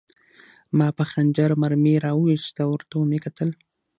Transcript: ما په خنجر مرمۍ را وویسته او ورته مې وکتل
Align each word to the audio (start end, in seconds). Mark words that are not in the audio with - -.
ما 0.77 0.87
په 0.97 1.03
خنجر 1.11 1.51
مرمۍ 1.61 1.95
را 2.03 2.11
وویسته 2.15 2.59
او 2.65 2.71
ورته 2.73 2.95
مې 3.09 3.17
وکتل 3.21 3.49